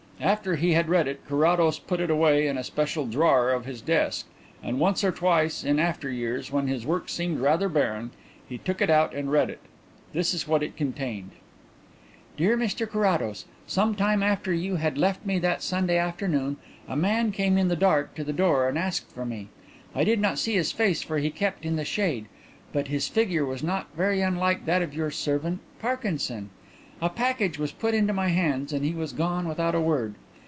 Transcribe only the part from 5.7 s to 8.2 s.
after years, when his work seemed rather barren,